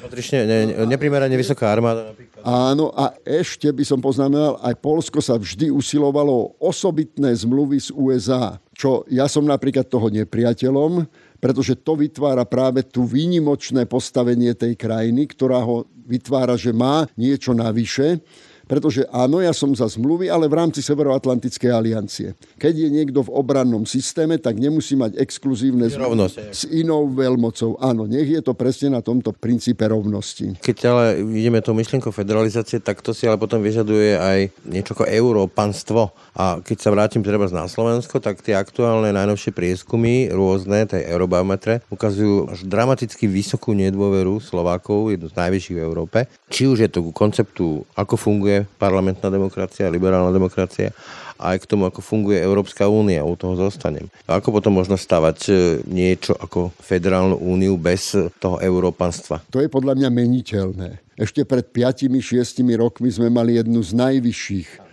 [0.48, 2.40] ne, neprimerane vysoká armáda napríklad.
[2.42, 7.88] Áno, a ešte by som poznamenal, aj Polsko sa vždy usilovalo o osobitné zmluvy z
[7.92, 11.04] USA, čo ja som napríklad toho nepriateľom,
[11.42, 17.50] pretože to vytvára práve tú výnimočné postavenie tej krajiny, ktorá ho vytvára, že má niečo
[17.50, 18.22] navyše
[18.72, 22.32] pretože áno, ja som za zmluvy, ale v rámci Severoatlantickej aliancie.
[22.56, 27.76] Keď je niekto v obrannom systéme, tak nemusí mať exkluzívne zmluvy s inou veľmocou.
[27.84, 30.56] Áno, nech je to presne na tomto princípe rovnosti.
[30.56, 35.04] Keď ale ideme tou myšlienkou federalizácie, tak to si ale potom vyžaduje aj niečo ako
[35.04, 36.08] európanstvo.
[36.32, 41.84] A keď sa vrátim treba na Slovensko, tak tie aktuálne najnovšie prieskumy, rôzne, tej eurobarometre,
[41.92, 46.18] ukazujú až dramaticky vysokú nedôveru Slovákov, jednu z najvyšších v Európe.
[46.48, 50.94] Či už je to ku konceptu, ako funguje parlamentná demokracia, liberálna demokracia
[51.42, 53.26] a aj k tomu, ako funguje Európska únia.
[53.26, 54.06] U toho zostanem.
[54.30, 55.52] Ako potom možno stavať e,
[55.90, 59.42] niečo ako federálnu úniu bez toho európanstva?
[59.50, 60.88] To je podľa mňa meniteľné.
[61.18, 64.91] Ešte pred 5-6 rokmi sme mali jednu z najvyšších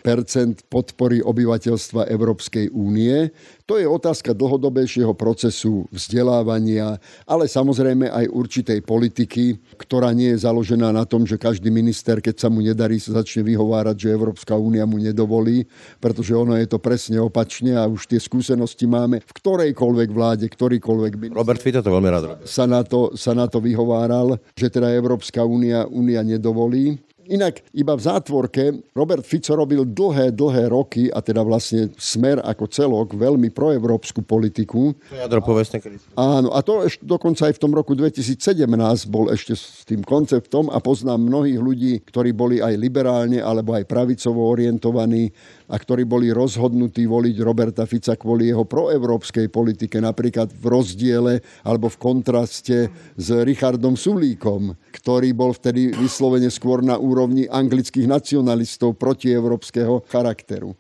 [0.70, 3.30] podpory obyvateľstva Európskej únie.
[3.70, 6.98] To je otázka dlhodobejšieho procesu vzdelávania,
[7.30, 12.36] ale samozrejme aj určitej politiky, ktorá nie je založená na tom, že každý minister, keď
[12.42, 15.70] sa mu nedarí, sa začne vyhovárať, že Európska únia mu nedovolí,
[16.02, 21.14] pretože ono je to presne opačne a už tie skúsenosti máme v ktorejkoľvek vláde, ktorýkoľvek
[21.22, 21.38] minister.
[21.38, 25.46] Robert Fico to veľmi rád Sa na to, sa na to vyhováral, že teda Európska
[25.46, 26.98] únia, únia nedovolí.
[27.30, 28.64] Inak iba v zátvorke
[28.98, 34.98] Robert Fico robil dlhé, dlhé roky a teda vlastne smer ako celok veľmi proevropskú politiku.
[35.14, 35.78] Jadro povestne
[36.18, 38.66] Áno, a to ešte dokonca aj v tom roku 2017
[39.06, 43.86] bol ešte s tým konceptom a poznám mnohých ľudí, ktorí boli aj liberálne alebo aj
[43.86, 45.30] pravicovo orientovaní
[45.70, 51.88] a ktorí boli rozhodnutí voliť Roberta Fica kvôli jeho proevropskej politike, napríklad v rozdiele alebo
[51.94, 60.04] v kontraste s Richardom Sulíkom, ktorý bol vtedy vyslovene skôr na úrovni anglických nacionalistov protievropského
[60.10, 60.74] charakteru.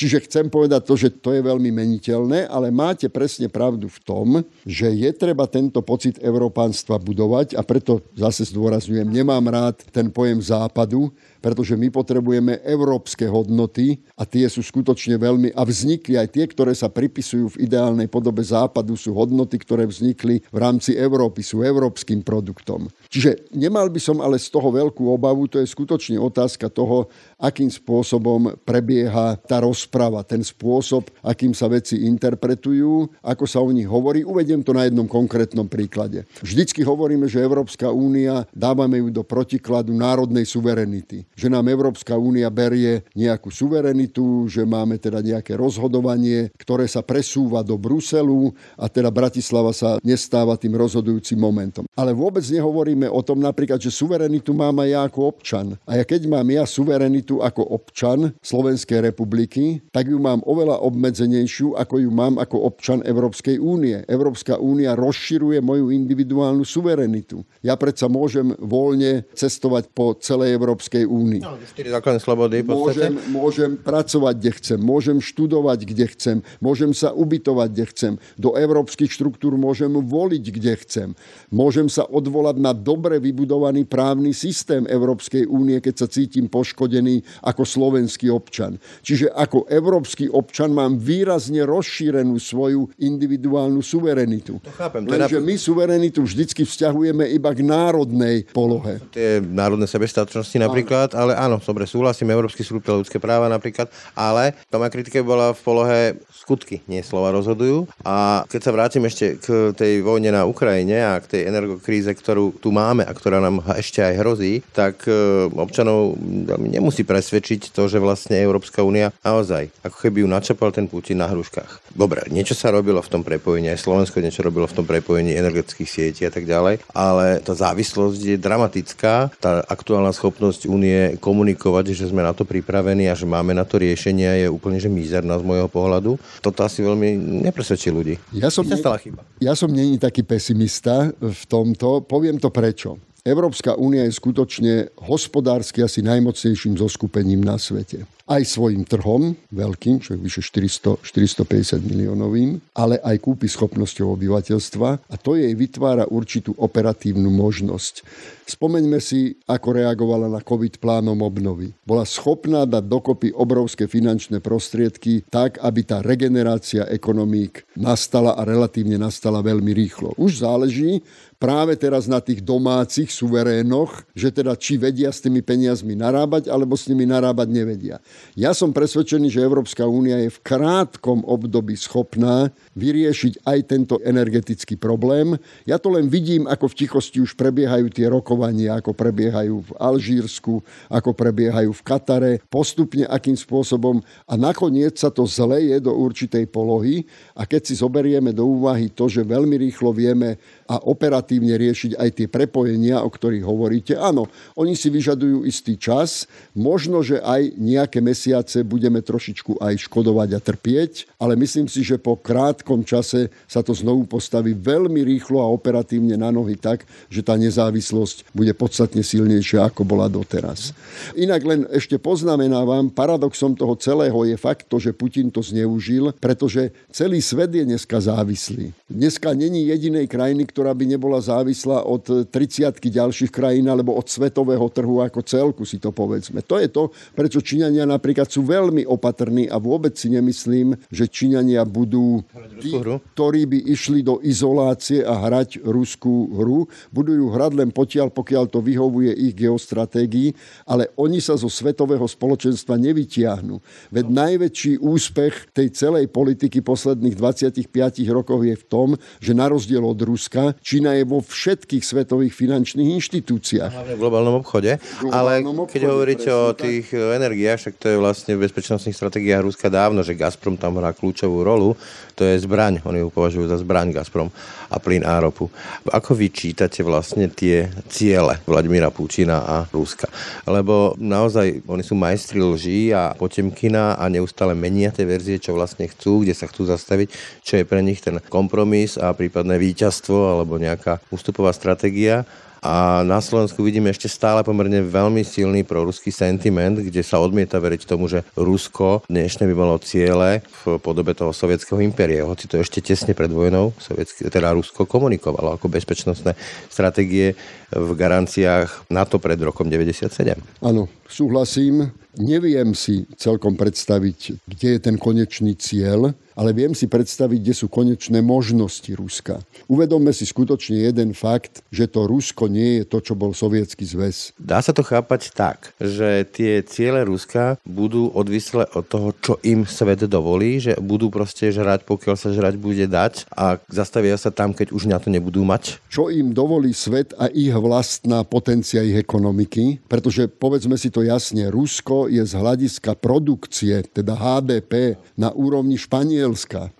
[0.00, 4.26] Čiže chcem povedať to, že to je veľmi meniteľné, ale máte presne pravdu v tom,
[4.64, 10.40] že je treba tento pocit európánstva budovať a preto zase zdôrazňujem, nemám rád ten pojem
[10.40, 16.44] západu, pretože my potrebujeme európske hodnoty a tie sú skutočne veľmi, a vznikli aj tie,
[16.44, 21.64] ktoré sa pripisujú v ideálnej podobe západu, sú hodnoty, ktoré vznikli v rámci Európy, sú
[21.64, 22.92] európskym produktom.
[23.08, 27.08] Čiže nemal by som ale z toho veľkú obavu, to je skutočne otázka toho,
[27.40, 33.88] akým spôsobom prebieha tá rozprava, ten spôsob, akým sa veci interpretujú, ako sa o nich
[33.88, 34.20] hovorí.
[34.22, 36.28] Uvediem to na jednom konkrétnom príklade.
[36.44, 42.52] Vždycky hovoríme, že Európska únia, dávame ju do protikladu národnej suverenity že nám Európska únia
[42.52, 49.08] berie nejakú suverenitu, že máme teda nejaké rozhodovanie, ktoré sa presúva do Bruselu a teda
[49.08, 51.88] Bratislava sa nestáva tým rozhodujúcim momentom.
[51.96, 55.66] Ale vôbec nehovoríme o tom napríklad, že suverenitu mám aj ja ako občan.
[55.88, 61.78] A ja keď mám ja suverenitu ako občan Slovenskej republiky, tak ju mám oveľa obmedzenejšiu,
[61.80, 64.04] ako ju mám ako občan Európskej únie.
[64.04, 67.40] Európska únia rozširuje moju individuálnu suverenitu.
[67.64, 71.29] Ja predsa môžem voľne cestovať po celej Európskej únii.
[71.38, 72.66] No, základné slobody.
[72.66, 78.12] Môžem, môžem pracovať, kde chcem, môžem študovať, kde chcem, môžem sa ubytovať, kde chcem.
[78.34, 81.08] Do európskych štruktúr môžem voliť, kde chcem.
[81.54, 87.62] Môžem sa odvolať na dobre vybudovaný právny systém Európskej únie, keď sa cítim poškodený ako
[87.62, 88.80] slovenský občan.
[89.04, 94.58] Čiže ako európsky občan mám výrazne rozšírenú svoju individuálnu suverenitu.
[94.64, 95.04] To chápem.
[95.04, 99.02] Lenže my suverenitu vždycky vzťahujeme iba k národnej polohe.
[99.12, 104.54] Tie národné sebestačnosti napríklad, ale áno, dobre, súhlasím, Európsky súd pre ľudské práva napríklad, ale
[104.68, 106.00] tá moja kritika bola v polohe
[106.32, 107.86] skutky, nie slova rozhodujú.
[108.02, 112.58] A keď sa vrátim ešte k tej vojne na Ukrajine a k tej energokríze, ktorú
[112.58, 116.18] tu máme a ktorá nám ešte aj hrozí, tak e, občanov
[116.58, 121.30] nemusí presvedčiť to, že vlastne Európska únia naozaj, ako keby ju načapal ten Putin na
[121.30, 121.94] hruškách.
[121.94, 125.90] Dobre, niečo sa robilo v tom prepojení, aj Slovensko niečo robilo v tom prepojení energetických
[125.90, 129.32] sietí a tak ďalej, ale tá závislosť je dramatická.
[129.40, 133.80] Tá aktuálna schopnosť únie komunikovať, že sme na to pripravení a že máme na to
[133.80, 138.14] riešenia je úplne že mizerná z môjho pohľadu toto asi veľmi nepresvedčí ľudí.
[138.32, 139.22] Ja som, ne, stala chyba.
[139.38, 142.02] Ja som není taký pesimista v tomto.
[142.04, 142.98] Poviem to prečo.
[143.20, 150.14] Európska únia je skutočne hospodársky asi najmocnejším zoskupením na svete aj svojim trhom, veľkým, čo
[150.14, 156.54] je vyše 400, 450 miliónovým, ale aj kúpy schopnosťou obyvateľstva a to jej vytvára určitú
[156.54, 158.06] operatívnu možnosť.
[158.46, 161.74] Spomeňme si, ako reagovala na COVID plánom obnovy.
[161.82, 168.98] Bola schopná dať dokopy obrovské finančné prostriedky tak, aby tá regenerácia ekonomík nastala a relatívne
[168.98, 170.14] nastala veľmi rýchlo.
[170.18, 171.02] Už záleží
[171.40, 176.76] práve teraz na tých domácich suverénoch, že teda či vedia s tými peniazmi narábať, alebo
[176.76, 177.96] s nimi narábať nevedia.
[178.36, 184.76] Ja som presvedčený, že Európska únia je v krátkom období schopná vyriešiť aj tento energetický
[184.76, 185.40] problém.
[185.64, 190.60] Ja to len vidím, ako v tichosti už prebiehajú tie rokovania, ako prebiehajú v Alžírsku,
[190.92, 197.08] ako prebiehajú v Katare, postupne akým spôsobom a nakoniec sa to zleje do určitej polohy
[197.32, 200.36] a keď si zoberieme do úvahy to, že veľmi rýchlo vieme
[200.70, 206.30] a operatívne riešiť aj tie prepojenia, o ktorých hovoríte, áno, oni si vyžadujú istý čas,
[206.54, 211.98] možno, že aj nejaké mesiace budeme trošičku aj škodovať a trpieť, ale myslím si, že
[211.98, 217.26] po krátkom čase sa to znovu postaví veľmi rýchlo a operatívne na nohy tak, že
[217.26, 220.70] tá nezávislosť bude podstatne silnejšia, ako bola doteraz.
[221.18, 226.70] Inak len ešte poznamenávam, paradoxom toho celého je fakt to, že Putin to zneužil, pretože
[226.94, 228.70] celý svet je dneska závislý.
[228.86, 234.68] Dneska není jedinej krajiny, ktorá by nebola závislá od 30 ďalších krajín alebo od svetového
[234.68, 236.44] trhu ako celku, si to povedzme.
[236.44, 241.64] To je to, prečo Číňania napríklad sú veľmi opatrní a vôbec si nemyslím, že Číňania
[241.64, 242.20] budú
[242.60, 242.76] tí,
[243.16, 246.68] ktorí by išli do izolácie a hrať ruskú hru.
[246.90, 250.34] Budú ju hrať len potiaľ, pokiaľ to vyhovuje ich geostratégii,
[250.68, 253.62] ale oni sa zo svetového spoločenstva nevytiahnu.
[253.94, 257.70] Veď najväčší úspech tej celej politiky posledných 25
[258.10, 258.88] rokov je v tom,
[259.22, 263.70] že na rozdiel od Ruska Čína je vo všetkých svetových finančných inštitúciách.
[263.70, 264.82] Hlavne v globálnom obchode.
[264.98, 266.98] Globálnom ale obchode, keď hovoríte o tých tak.
[266.98, 270.90] Eh, energiách, však to je vlastne v bezpečnostných stratégiách Ruska dávno, že Gazprom tam hrá
[270.90, 271.78] kľúčovú rolu.
[272.20, 274.28] To je zbraň, oni ju považujú za zbraň Gazprom
[274.68, 275.48] a plyn a ropu.
[275.88, 280.04] Ako vy čítate vlastne tie ciele Vladimíra Pučina a Ruska?
[280.44, 285.88] Lebo naozaj oni sú majstri lží a potemkina a neustále menia tie verzie, čo vlastne
[285.88, 287.08] chcú, kde sa chcú zastaviť,
[287.40, 292.28] čo je pre nich ten kompromis a prípadné víťazstvo alebo nejaká ústupová stratégia.
[292.60, 297.88] A na Slovensku vidíme ešte stále pomerne veľmi silný proruský sentiment, kde sa odmieta veriť
[297.88, 302.28] tomu, že Rusko dnešné by malo ciele v podobe toho sovietského impéria.
[302.28, 306.36] Hoci to ešte tesne pred vojnou, sovietský, teda Rusko komunikovalo ako bezpečnostné
[306.68, 307.32] stratégie
[307.72, 310.36] v garanciách NATO pred rokom 97.
[310.60, 311.90] Áno, súhlasím.
[312.18, 317.66] Neviem si celkom predstaviť, kde je ten konečný cieľ, ale viem si predstaviť, kde sú
[317.68, 319.38] konečné možnosti Ruska.
[319.68, 324.32] Uvedomme si skutočne jeden fakt, že to Rusko nie je to, čo bol Sovietský zväz.
[324.40, 329.68] Dá sa to chápať tak, že tie ciele Ruska budú odvislé od toho, čo im
[329.68, 334.50] svet dovolí, že budú proste žrať, pokiaľ sa žrať bude dať a zastavia sa tam,
[334.50, 335.78] keď už na to nebudú mať?
[335.92, 341.52] Čo im dovolí svet a ich vlastná potencia ich ekonomiky, pretože povedzme si to jasne,
[341.52, 346.72] Rusko je z hľadiska produkcie, teda HDP, na úrovni Španielska.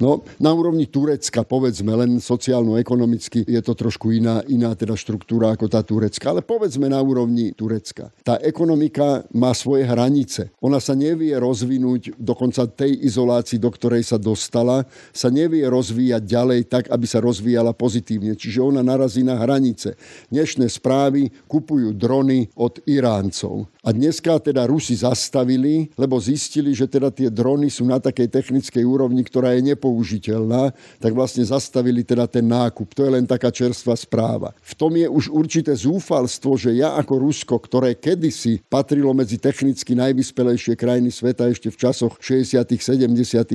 [0.00, 5.70] No, na úrovni Turecka, povedzme, len sociálno-ekonomicky je to trošku iná, iná teda štruktúra ako
[5.70, 8.10] tá turecka, ale povedzme na úrovni Turecka.
[8.26, 10.50] Tá ekonomika má svoje hranice.
[10.58, 16.60] Ona sa nevie rozvinúť, dokonca tej izolácii, do ktorej sa dostala, sa nevie rozvíjať ďalej
[16.66, 18.34] tak, aby sa rozvíjala pozitívne.
[18.34, 19.94] Čiže ona narazí na hranice.
[20.32, 23.45] Dnešné správy kupujú drony od Iráncov.
[23.86, 28.82] A dneska teda Rusi zastavili, lebo zistili, že teda tie drony sú na takej technickej
[28.82, 32.90] úrovni, ktorá je nepoužiteľná, tak vlastne zastavili teda ten nákup.
[32.98, 34.50] To je len taká čerstvá správa.
[34.64, 39.94] V tom je už určité zúfalstvo, že ja ako Rusko, ktoré kedysi patrilo medzi technicky
[39.94, 42.66] najvyspelejšie krajiny sveta ešte v časoch 60.
[42.66, 43.12] 70.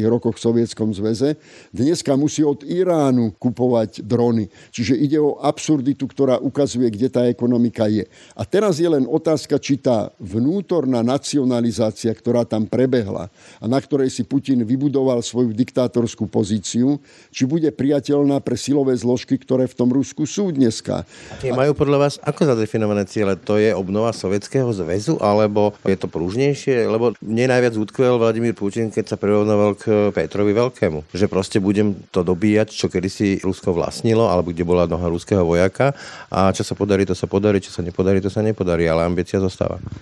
[0.07, 1.35] rokoch v Sovietskom zväze,
[1.73, 4.47] dneska musí od Iránu kupovať drony.
[4.69, 8.05] Čiže ide o absurditu, ktorá ukazuje, kde tá ekonomika je.
[8.37, 14.13] A teraz je len otázka, či tá vnútorná nacionalizácia, ktorá tam prebehla a na ktorej
[14.13, 17.01] si Putin vybudoval svoju diktátorskú pozíciu,
[17.33, 21.03] či bude priateľná pre silové zložky, ktoré v tom Rusku sú dneska.
[21.41, 23.33] Tie majú podľa vás ako zadefinované ciele?
[23.49, 26.85] To je obnova Sovietskeho zväzu, alebo je to prúžnejšie?
[26.85, 31.09] Lebo mne najviac utkvel Vladimír Putin, keď sa prirovnoval k Petrovi Veľkému.
[31.15, 35.95] Že proste budem to dobíjať, čo kedysi Rusko vlastnilo, alebo kde bola noha ruského vojaka
[36.27, 39.39] a čo sa podarí, to sa podarí, čo sa nepodarí, to sa nepodarí, ale ambícia
[39.39, 39.60] zostáva.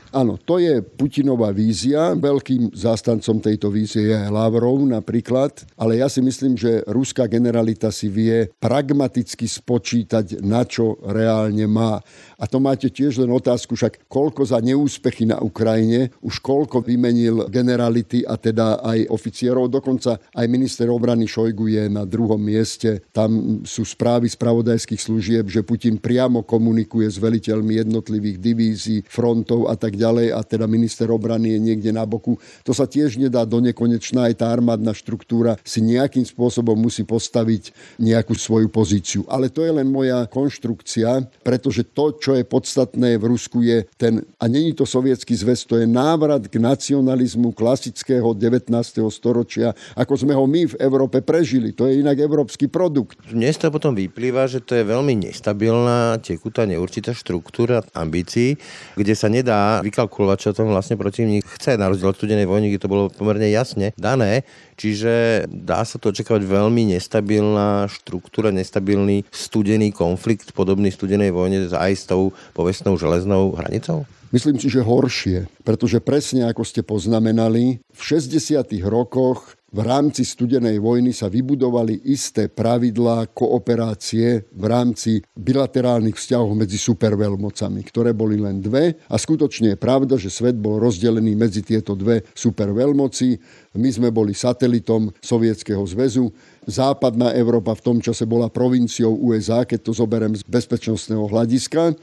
[0.10, 2.18] Áno, to je Putinová vízia.
[2.18, 8.10] Veľkým zástancom tejto vízie je Lavrov napríklad, ale ja si myslím, že ruská generalita si
[8.10, 12.02] vie pragmaticky spočítať, na čo reálne má.
[12.42, 17.46] A to máte tiež len otázku, však koľko za neúspechy na Ukrajine, už koľko vymenil
[17.52, 23.06] generality a teda aj oficierov, dokonca aj minister obrany Šojgu je na druhom mieste.
[23.14, 29.00] Tam sú správy spravodajských služieb, že Putin priamo komunikuje s veliteľmi jednotlivých divízií,
[29.50, 32.38] frontov a tak ďalej a teda minister obrany je niekde na boku.
[32.62, 37.74] To sa tiež nedá do nekonečná, aj tá armádna štruktúra si nejakým spôsobom musí postaviť
[37.98, 39.26] nejakú svoju pozíciu.
[39.26, 44.22] Ale to je len moja konštrukcia, pretože to, čo je podstatné v Rusku je ten,
[44.38, 48.70] a není to sovietský zväz, to je návrat k nacionalizmu klasického 19.
[49.10, 51.74] storočia, ako sme ho my v Európe prežili.
[51.74, 53.18] To je inak európsky produkt.
[53.26, 58.60] Dnes to potom vyplýva, že to je veľmi nestabilná, tekutá, neurčitá štruktúra ambícií,
[59.00, 61.76] kde sa nedá vykalkulovať, čo tam vlastne protivník chce.
[61.76, 64.48] Na rozdiel od studenej vojny, kde to bolo pomerne jasne dané.
[64.80, 71.92] Čiže dá sa to očakávať veľmi nestabilná štruktúra, nestabilný studený konflikt, podobný studenej vojne aj
[71.96, 74.08] s tou povestnou železnou hranicou?
[74.30, 78.62] Myslím si, že horšie, pretože presne ako ste poznamenali, v 60.
[78.86, 86.82] rokoch v rámci studenej vojny sa vybudovali isté pravidlá kooperácie v rámci bilaterálnych vzťahov medzi
[86.82, 88.98] superveľmocami, ktoré boli len dve.
[89.06, 93.38] A skutočne je pravda, že svet bol rozdelený medzi tieto dve superveľmoci.
[93.78, 96.34] My sme boli satelitom Sovietskeho zväzu.
[96.66, 101.94] Západná Európa v tom čase bola provinciou USA, keď to zoberiem z bezpečnostného hľadiska.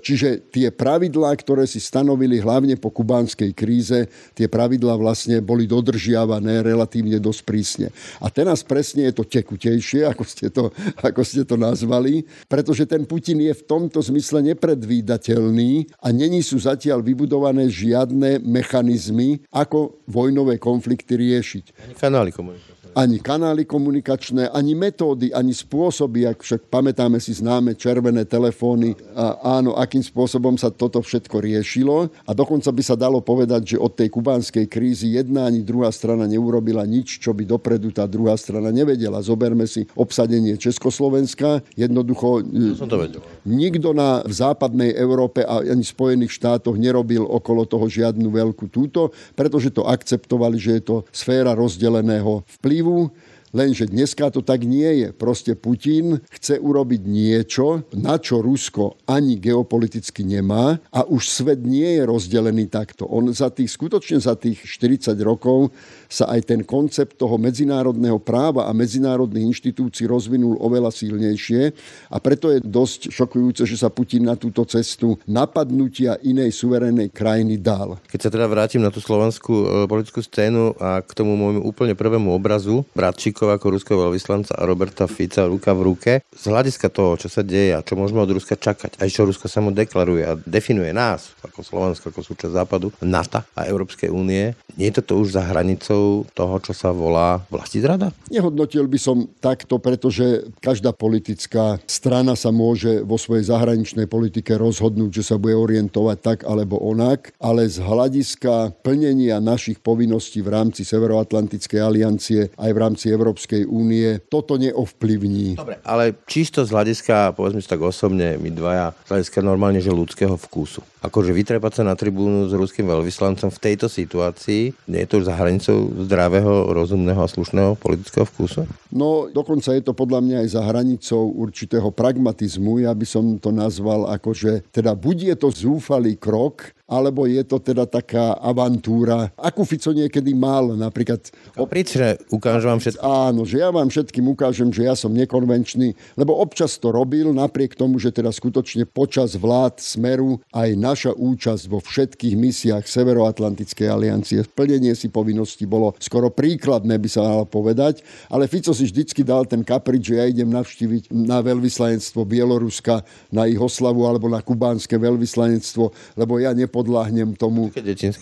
[0.00, 6.64] Čiže tie pravidlá, ktoré si stanovili hlavne po kubánskej kríze, tie pravidlá vlastne boli dodržiavané
[6.64, 7.86] relatívne dosť prísne.
[8.18, 10.72] A teraz presne je to tekutejšie, ako ste to,
[11.04, 16.56] ako ste to nazvali, pretože ten Putin je v tomto zmysle nepredvídateľný a není sú
[16.56, 21.94] zatiaľ vybudované žiadne mechanizmy, ako vojnové konflikty riešiť.
[22.00, 28.26] Kanály komunikácie ani kanály komunikačné, ani metódy, ani spôsoby, ak však pamätáme si známe červené
[28.26, 32.10] telefóny a áno, akým spôsobom sa toto všetko riešilo.
[32.26, 36.26] A dokonca by sa dalo povedať, že od tej kubánskej krízy jedna ani druhá strana
[36.26, 39.22] neurobila nič, čo by dopredu tá druhá strana nevedela.
[39.22, 41.62] Zoberme si obsadenie Československa.
[41.78, 42.42] Jednoducho
[42.76, 43.22] to vedel.
[43.46, 49.14] nikto na v západnej Európe a ani Spojených štátoch nerobil okolo toho žiadnu veľkú túto,
[49.38, 53.12] pretože to akceptovali, že je to sféra rozdeleného vplyvu Ivo
[53.50, 55.08] lenže dneska to tak nie je.
[55.10, 61.98] Proste Putin chce urobiť niečo, na čo Rusko ani geopoliticky nemá a už svet nie
[61.98, 63.06] je rozdelený takto.
[63.10, 65.74] On za tých, skutočne za tých 40 rokov
[66.10, 71.62] sa aj ten koncept toho medzinárodného práva a medzinárodných inštitúcií rozvinul oveľa silnejšie
[72.10, 77.58] a preto je dosť šokujúce, že sa Putin na túto cestu napadnutia inej suverénnej krajiny
[77.58, 77.98] dal.
[78.10, 81.94] Keď sa teda vrátim na tú slovenskú e, politickú scénu a k tomu môjmu úplne
[81.94, 86.20] prvému obrazu, bratčíkov Peskova ako ruského veľvyslanca a Roberta Fica ruka v ruke.
[86.28, 89.48] Z hľadiska toho, čo sa deje a čo môžeme od Ruska čakať, aj čo Rusko
[89.48, 94.92] samo deklaruje a definuje nás, ako Slovensko, ako súčasť západu, NATO a Európskej únie, nie
[94.92, 98.12] je toto už za hranicou toho, čo sa volá vlasti zrada?
[98.28, 105.16] Nehodnotil by som takto, pretože každá politická strana sa môže vo svojej zahraničnej politike rozhodnúť,
[105.16, 110.84] že sa bude orientovať tak alebo onak, ale z hľadiska plnenia našich povinností v rámci
[110.84, 113.29] Severoatlantickej aliancie aj v rámci Európskej
[113.68, 115.58] únie toto neovplyvní.
[115.58, 119.92] Dobre, ale čisto z hľadiska, povedzme si tak osobne, my dvaja, z hľadiska normálne, že
[119.92, 120.82] ľudského vkusu.
[121.00, 125.32] Akože vytrepať sa na tribúnu s ruským veľvyslancom v tejto situácii, nie je to už
[125.32, 128.68] za hranicou zdravého, rozumného a slušného politického vkusu?
[128.92, 132.84] No, dokonca je to podľa mňa aj za hranicou určitého pragmatizmu.
[132.84, 137.46] Ja by som to nazval ako, že teda buď je to zúfalý krok, alebo je
[137.46, 141.22] to teda taká avantúra, akú Fico niekedy mal, napríklad...
[141.54, 143.06] Kaprične, ukážem vám všetkým.
[143.06, 147.78] Áno, že ja vám všetkým ukážem, že ja som nekonvenčný, lebo občas to robil, napriek
[147.78, 154.42] tomu, že teda skutočne počas vlád Smeru aj naša účasť vo všetkých misiách Severoatlantickej aliancie,
[154.42, 159.46] plnenie si povinností bolo skoro príkladné, by sa dalo povedať, ale Fico si vždycky dal
[159.46, 164.98] ten kaprič, že ja idem navštíviť na veľvyslanectvo Bieloruska, na ich oslavu alebo na kubánske
[164.98, 167.68] veľvyslanectvo, lebo ja nepo nepodľahnem tomu,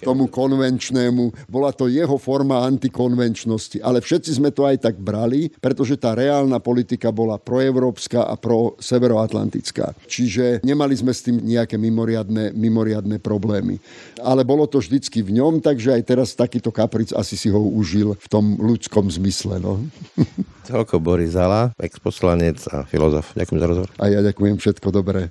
[0.03, 1.47] tomu konvenčnému.
[1.47, 3.79] Bola to jeho forma antikonvenčnosti.
[3.79, 8.75] Ale všetci sme to aj tak brali, pretože tá reálna politika bola proevropská a pro
[8.83, 9.95] severoatlantická.
[10.11, 13.79] Čiže nemali sme s tým nejaké mimoriadne, mimoriadne problémy.
[14.19, 18.19] Ale bolo to vždycky v ňom, takže aj teraz takýto kapric asi si ho užil
[18.19, 19.63] v tom ľudskom zmysle.
[19.63, 19.79] No.
[20.69, 23.31] Toľko Boris Zala, ex-poslanec a filozof.
[23.39, 23.91] Ďakujem za rozhovor.
[24.03, 25.31] A ja ďakujem všetko dobré.